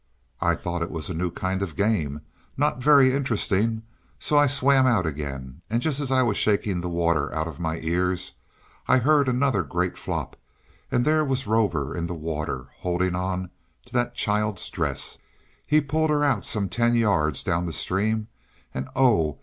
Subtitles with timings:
[0.41, 2.21] I thought it was a new kind of game,
[2.57, 3.83] not very interesting,
[4.17, 7.59] so I swam out again; and just as I was shaking the water out of
[7.59, 8.33] my ears,
[8.87, 10.35] I heard another great flop,
[10.91, 13.51] and there was Rover in the water, holding on
[13.85, 15.19] to the child's dress.
[15.67, 18.27] He pulled her out some ten yards down the stream;
[18.73, 19.37] and oh!